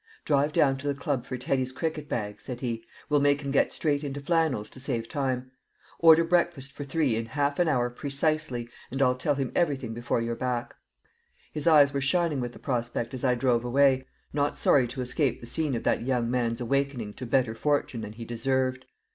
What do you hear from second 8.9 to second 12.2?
I'll tell him everything before you're back." His eyes were